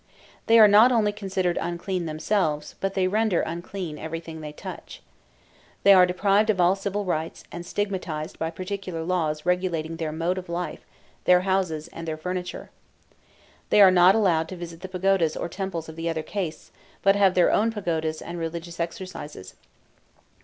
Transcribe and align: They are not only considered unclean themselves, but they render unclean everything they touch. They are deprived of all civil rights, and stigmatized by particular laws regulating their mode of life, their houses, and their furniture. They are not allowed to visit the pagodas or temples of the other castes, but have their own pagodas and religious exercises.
They 0.47 0.57
are 0.57 0.67
not 0.67 0.91
only 0.91 1.11
considered 1.11 1.59
unclean 1.61 2.07
themselves, 2.07 2.73
but 2.79 2.95
they 2.95 3.07
render 3.07 3.41
unclean 3.41 3.99
everything 3.99 4.41
they 4.41 4.51
touch. 4.51 4.99
They 5.83 5.93
are 5.93 6.07
deprived 6.07 6.49
of 6.49 6.59
all 6.59 6.75
civil 6.75 7.05
rights, 7.05 7.43
and 7.51 7.63
stigmatized 7.63 8.39
by 8.39 8.49
particular 8.49 9.03
laws 9.03 9.45
regulating 9.45 9.97
their 9.97 10.11
mode 10.11 10.39
of 10.39 10.49
life, 10.49 10.83
their 11.25 11.41
houses, 11.41 11.87
and 11.89 12.07
their 12.07 12.17
furniture. 12.17 12.71
They 13.69 13.79
are 13.79 13.91
not 13.91 14.15
allowed 14.15 14.49
to 14.49 14.55
visit 14.55 14.79
the 14.81 14.89
pagodas 14.89 15.37
or 15.37 15.47
temples 15.47 15.87
of 15.87 15.95
the 15.95 16.09
other 16.09 16.23
castes, 16.23 16.71
but 17.03 17.15
have 17.15 17.35
their 17.35 17.51
own 17.51 17.71
pagodas 17.71 18.23
and 18.23 18.39
religious 18.39 18.79
exercises. 18.79 19.53